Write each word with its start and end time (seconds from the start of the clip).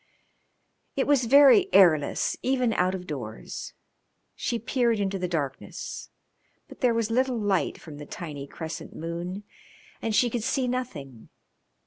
It 0.95 1.05
was 1.05 1.25
very 1.25 1.71
airless 1.71 2.35
even 2.41 2.73
out 2.73 2.95
of 2.95 3.05
doors. 3.05 3.73
She 4.35 4.57
peered 4.57 4.99
into 4.99 5.19
the 5.19 5.27
darkness, 5.27 6.09
but 6.67 6.81
there 6.81 6.95
was 6.95 7.11
little 7.11 7.37
light 7.37 7.79
from 7.79 7.97
the 7.97 8.07
tiny 8.07 8.47
crescent 8.47 8.95
moon, 8.95 9.43
and 10.01 10.15
she 10.15 10.31
could 10.31 10.41
see 10.43 10.67
nothing. 10.67 11.29